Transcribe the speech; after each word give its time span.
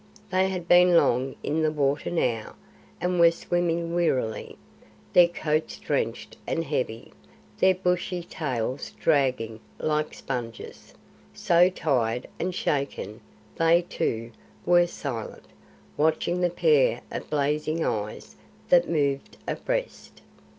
They 0.31 0.49
had 0.49 0.67
been 0.67 0.97
long 0.97 1.35
in 1.43 1.61
the 1.61 1.71
water 1.71 2.09
now, 2.09 2.55
and 2.99 3.19
were 3.19 3.29
swimming 3.29 3.93
wearily, 3.93 4.57
their 5.13 5.27
coats 5.27 5.77
drenched 5.77 6.37
and 6.47 6.63
heavy, 6.63 7.13
their 7.59 7.75
bushy 7.75 8.23
tails 8.23 8.93
dragging 8.99 9.59
like 9.77 10.15
sponges, 10.15 10.95
so 11.35 11.69
tired 11.69 12.27
and 12.39 12.55
shaken 12.55 13.21
that 13.57 13.63
they, 13.69 13.81
too, 13.83 14.31
were 14.65 14.87
silent, 14.87 15.45
watching 15.97 16.41
the 16.41 16.49
pair 16.49 17.01
of 17.11 17.29
blazing 17.29 17.85
eyes 17.85 18.35
that 18.69 18.89
moved 18.89 19.37
abreast. 19.47 20.23